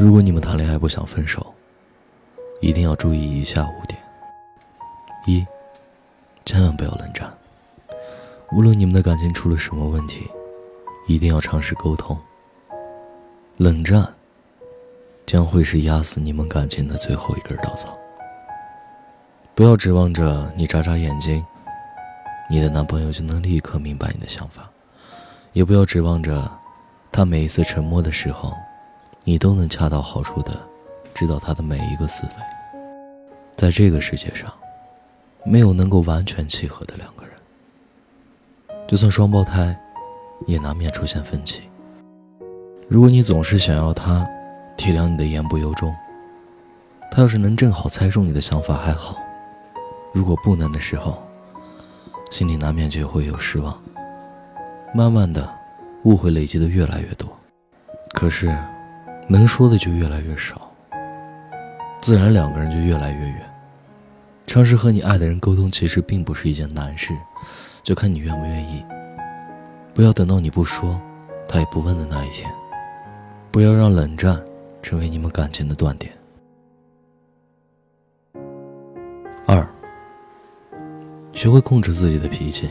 [0.00, 1.54] 如果你们谈恋爱不想分手，
[2.62, 4.00] 一定要注意以下五点：
[5.26, 5.46] 一，
[6.46, 7.30] 千万不要冷战。
[8.50, 10.26] 无论你们的感情出了什么问题，
[11.06, 12.18] 一定要尝试沟通。
[13.58, 14.02] 冷战
[15.26, 17.94] 将会是压死你们感情的最后一根稻草。
[19.54, 21.44] 不要指望着你眨眨眼睛，
[22.48, 24.62] 你的男朋友就能立刻明白你的想法；
[25.52, 26.50] 也不要指望着
[27.12, 28.56] 他每一次沉默的时候，
[29.24, 30.58] 你都能恰到好处的
[31.14, 32.32] 知道他的每一个思维。
[33.56, 34.52] 在这个世界上，
[35.44, 37.34] 没有能够完全契合的两个人。
[38.88, 39.78] 就算双胞胎，
[40.46, 41.62] 也难免出现分歧。
[42.88, 44.26] 如果你总是想要他
[44.76, 45.94] 体谅你的言不由衷，
[47.10, 49.16] 他要是能正好猜中你的想法还好；
[50.12, 51.22] 如果不能的时候，
[52.30, 53.80] 心里难免就会有失望。
[54.94, 55.48] 慢慢的，
[56.04, 57.28] 误会累积的越来越多，
[58.12, 58.56] 可是
[59.32, 60.68] 能说的就越来越少，
[62.02, 63.48] 自然两个人就越来越远。
[64.44, 67.16] 尝试和你爱的人沟通，其实并不是一件难事。
[67.84, 68.84] 就看你愿不愿意。
[69.94, 71.00] 不要等到你不说，
[71.46, 72.50] 他也不问的那一天。
[73.52, 74.42] 不要让冷战
[74.82, 76.12] 成为你们感情的断点。
[79.46, 79.64] 二，
[81.32, 82.68] 学会控制自己的脾气。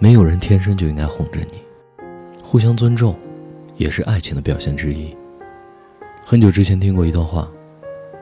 [0.00, 1.62] 没有人天生就应该哄着你，
[2.42, 3.16] 互相尊重，
[3.76, 5.16] 也是爱情的表现之一。
[6.30, 7.48] 很久之前听过一段话，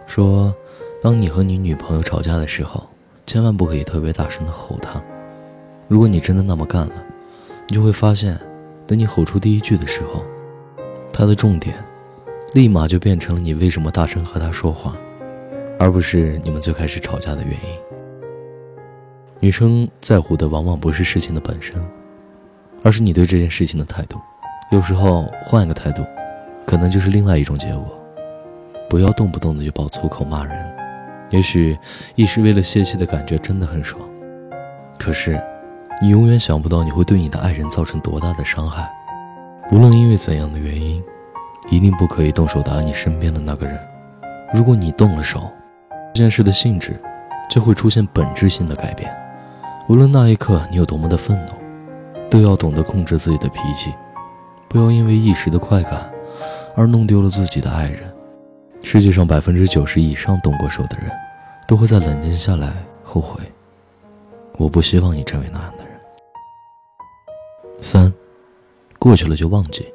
[0.06, 0.51] 说，
[1.03, 2.83] 当你和你女朋友吵架的时候，
[3.27, 4.98] 千万不可以特别大声的吼她。
[5.89, 6.92] 如果你真的那么干了，
[7.69, 8.41] 你就会发现，
[8.86, 10.25] 等你吼出第一句的时候，
[11.12, 11.77] 她的重点，
[12.55, 14.97] 立马就变成了你为什么大声和她说话，
[15.79, 17.79] 而不是你们最开始吵架的原因。
[19.39, 21.79] 女生在乎的往往不是事情的本身，
[22.83, 24.19] 而是你对这件事情的态度。
[24.73, 26.03] 有时候换一个态度，
[26.64, 27.98] 可能就是另外一种结果。
[28.89, 30.77] 不要动不动的就爆粗口骂人，
[31.31, 31.78] 也许
[32.14, 34.01] 一时为了泄气的感觉真的很爽，
[34.98, 35.40] 可是。
[36.01, 38.89] 你永远想不到你会对你的爱人造成多大的伤害，
[39.73, 41.02] 无论因为怎样的原因，
[41.70, 43.77] 一定不可以动手打你身边的那个人。
[44.55, 45.51] 如果你动了手，
[46.14, 46.95] 这件事的性质
[47.51, 49.13] 就会出现本质性的改变。
[49.89, 51.52] 无论那一刻你有多么的愤怒，
[52.30, 53.92] 都要懂得控制自己的脾气，
[54.68, 56.08] 不要因为一时的快感
[56.77, 58.02] 而弄丢了自己的爱人。
[58.83, 61.11] 世界上百分之九十以上动过手的人，
[61.66, 62.72] 都会在冷静下来
[63.05, 63.42] 后悔。
[64.56, 66.00] 我不希望你成为那样的人。
[67.80, 68.12] 三，
[68.98, 69.86] 过去了就忘记。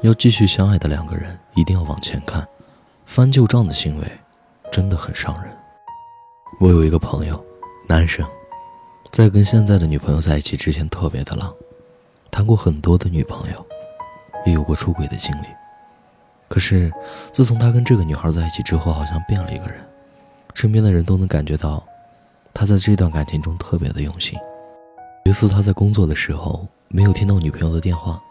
[0.00, 2.44] 要继续相爱的两个人，一定要往前看。
[3.06, 4.06] 翻旧账的行为，
[4.72, 5.52] 真的很伤人。
[6.58, 7.44] 我有一个朋友，
[7.86, 8.26] 男生，
[9.12, 11.54] 在跟现在的女朋友在一起之前特别的浪，
[12.30, 13.66] 谈过很多的女朋友，
[14.44, 15.46] 也有过出轨的经历。
[16.52, 16.92] 可是，
[17.32, 19.76] 自从他跟这个女孩在一起之后，好像变了一个人。
[20.54, 21.82] 身边的人都能感觉到，
[22.52, 24.38] 他在这段感情中特别的用心。
[25.24, 26.66] 有一次他在工作的时候。
[26.94, 28.22] 没有听到女朋友的电话，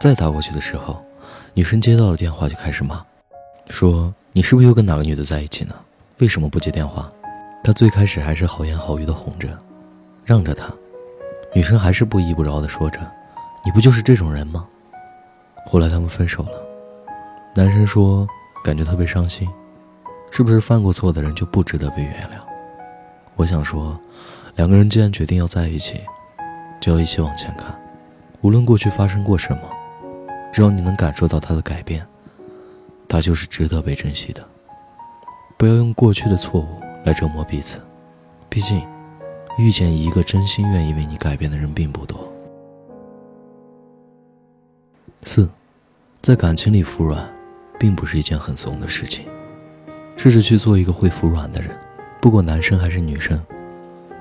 [0.00, 0.98] 再打过去的时候，
[1.52, 3.04] 女生接到了电话就开始骂，
[3.68, 5.74] 说你是不是又跟哪个女的在一起呢？
[6.16, 7.12] 为什么不接电话？
[7.62, 9.46] 他最开始还是好言好语的哄着，
[10.24, 10.72] 让着他，
[11.54, 12.98] 女生还是不依不饶的说着，
[13.62, 14.66] 你不就是这种人吗？
[15.66, 16.62] 后来他们分手了，
[17.58, 18.24] 男生说
[18.62, 19.48] 感觉特别伤心，
[20.30, 22.38] 是不是犯过错的人就不值得被原谅？
[23.34, 23.98] 我想说，
[24.54, 26.00] 两个人既然决定要在一起，
[26.80, 27.76] 就要一起往前看。
[28.42, 29.62] 无论过去发生过什么，
[30.52, 32.06] 只要你能感受到他的改变，
[33.08, 34.46] 他就是值得被珍惜的。
[35.56, 36.68] 不要用过去的错误
[37.02, 37.80] 来折磨彼此，
[38.48, 38.86] 毕竟
[39.58, 42.32] 遇见一个真心愿意为你改变的人并不多。
[45.22, 45.50] 四，
[46.22, 47.28] 在感情里服软，
[47.78, 49.26] 并不是一件很怂的事情。
[50.16, 51.70] 试着去做一个会服软的人，
[52.20, 53.40] 不管男生还是女生，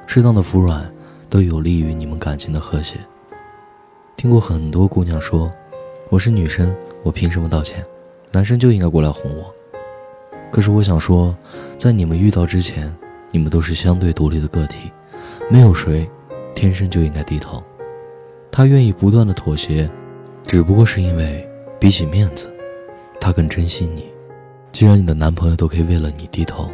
[0.05, 0.89] 适当的服软
[1.29, 2.97] 都有利于你们感情的和谐。
[4.15, 5.51] 听过很多姑娘说
[6.09, 7.83] ：“我是女生，我凭什么道歉？
[8.31, 9.53] 男生就应该过来哄我。”
[10.51, 11.35] 可是我想说，
[11.77, 12.95] 在你们遇到之前，
[13.31, 14.91] 你们都是相对独立的个体，
[15.49, 16.09] 没有谁
[16.55, 17.61] 天生就应该低头。
[18.51, 19.89] 他愿意不断的妥协，
[20.45, 21.47] 只不过是因为
[21.79, 22.51] 比起面子，
[23.19, 24.07] 他更珍惜你。
[24.71, 26.69] 既然你的男朋友都可以为了你低头，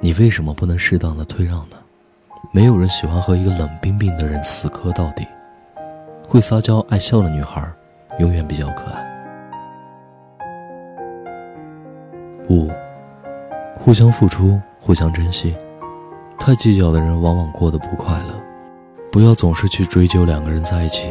[0.00, 1.76] 你为什么不能适当的退让呢？
[2.52, 5.26] 没有人喜欢和一个冷冰冰的人死磕到底。
[6.28, 7.62] 会撒娇爱笑的女孩，
[8.18, 9.12] 永远比较可爱。
[12.48, 12.70] 五，
[13.78, 15.56] 互相付出，互相珍惜。
[16.38, 18.34] 太计较的人往往过得不快乐。
[19.10, 21.10] 不要总是去追究两个人在一起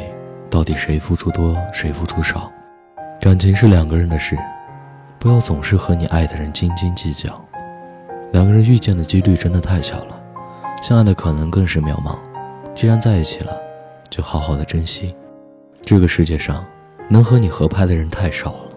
[0.50, 2.52] 到底谁付出多，谁付出少。
[3.20, 4.36] 感情是两个人的事，
[5.22, 7.30] 不要总是和你爱的人斤斤计较。
[8.32, 10.20] 两个人遇见的几率真的太小了，
[10.82, 12.18] 相爱的可能更是渺茫。
[12.74, 13.56] 既然在一起了，
[14.10, 15.16] 就好好的珍惜。
[15.84, 16.66] 这个世界上，
[17.08, 18.70] 能和你合拍的人太少了，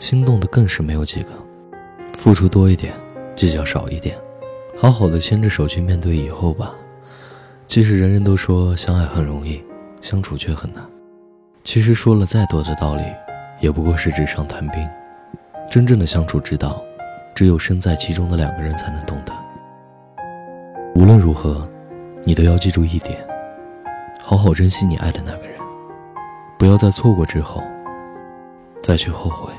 [0.00, 1.30] 心动的更是没有几个。
[2.12, 2.92] 付出多一点，
[3.36, 4.18] 计较少一点，
[4.76, 6.74] 好好的牵着手去面对以后吧。
[7.68, 9.62] 其实人人都说相爱很容易，
[10.00, 10.82] 相处却很难。
[11.62, 13.04] 其实说了再多的道理，
[13.60, 14.84] 也不过是纸上谈兵。
[15.70, 16.82] 真正的相处之道，
[17.34, 19.32] 只有身在其中的两个人才能懂得。
[20.94, 21.68] 无论如何，
[22.24, 23.18] 你都要记住一点：
[24.18, 25.58] 好好珍惜你爱的那个人，
[26.58, 27.62] 不要在错过之后
[28.82, 29.52] 再去后悔。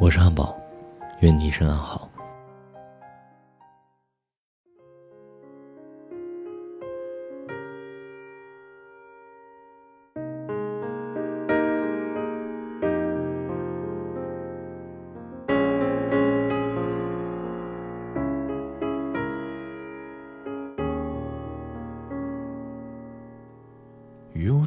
[0.00, 0.56] 我是汉堡，
[1.20, 2.09] 愿你一生安好。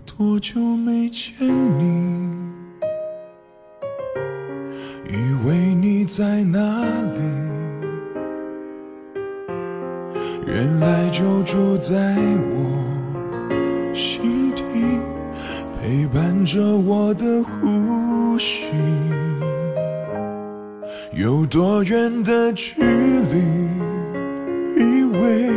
[0.05, 2.23] 多久没见你？
[5.09, 5.15] 以
[5.47, 7.19] 为你在哪里？
[10.45, 12.15] 原来就住在
[12.51, 14.63] 我心底，
[15.79, 18.67] 陪伴着我的呼吸。
[21.13, 23.69] 有多远的距离？
[24.75, 25.49] 以为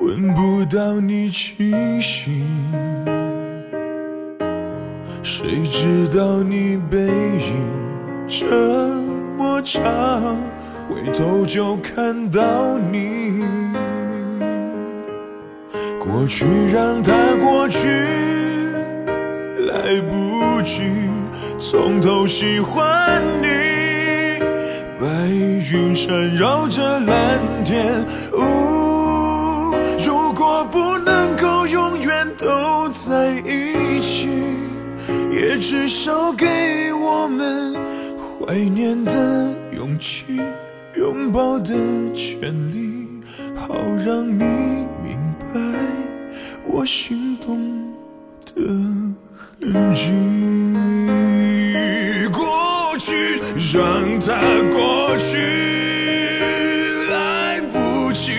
[0.00, 2.42] 闻不到你气息。
[5.22, 7.54] 谁知道你背影
[8.26, 8.44] 这
[9.38, 9.82] 么长，
[10.88, 13.44] 回头就看到你。
[16.00, 17.86] 过去让它过去，
[19.68, 20.82] 来不及
[21.60, 23.46] 从头喜欢你。
[25.00, 29.72] 白云缠绕着蓝天，呜，
[30.04, 33.71] 如果不能够永远都在一。
[35.62, 37.72] 至少给我们
[38.28, 40.24] 怀念的勇气，
[40.96, 41.72] 拥抱的
[42.12, 43.06] 权利，
[43.54, 43.72] 好
[44.04, 44.42] 让你
[45.04, 45.16] 明
[45.54, 45.60] 白
[46.64, 47.60] 我心动
[48.44, 48.60] 的
[49.32, 50.10] 痕迹。
[52.32, 53.40] 过去
[53.72, 54.42] 让它
[54.72, 55.38] 过去，
[57.08, 58.32] 来不及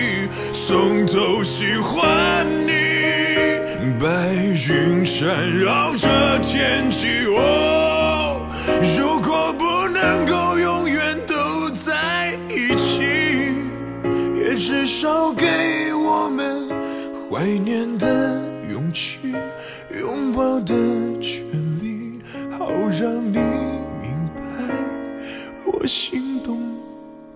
[0.52, 2.74] 从头喜欢你。
[4.00, 4.34] 白
[4.68, 7.06] 云缠绕着天际，
[9.34, 13.02] 果不能够永远都在一起，
[14.38, 16.68] 也至少给我们
[17.28, 19.18] 怀念的勇气，
[19.98, 20.72] 拥抱的
[21.20, 21.44] 权
[21.82, 22.20] 利，
[22.56, 23.38] 好让你
[24.00, 24.40] 明白
[25.64, 26.60] 我心动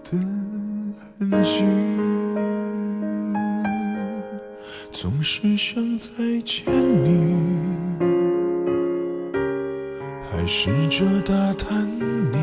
[0.04, 0.16] 的
[1.18, 1.64] 痕迹。
[4.92, 6.08] 总是想再
[6.44, 6.64] 见
[7.04, 7.47] 你，
[10.50, 11.86] 试着打探
[12.32, 12.38] 你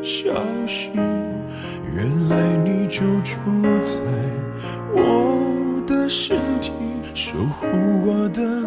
[0.00, 0.32] 消
[0.64, 0.90] 息。
[1.92, 3.34] 原来你就住
[3.82, 4.00] 在
[4.94, 6.70] 我的身体，
[7.14, 7.66] 守护
[8.06, 8.57] 我的